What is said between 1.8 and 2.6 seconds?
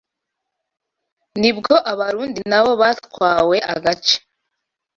Abarundi